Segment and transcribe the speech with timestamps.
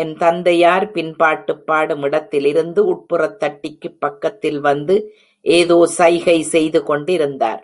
[0.00, 4.96] என் தந்தையார் பின்பாட்டுப் பாடும் இடத்திலிருந்து உட்புறத் தட்டிக்குப் பக்கத்தில் வந்து,
[5.44, 7.62] ஏதோ சைகை செய்து கொண்டிருந்தார்.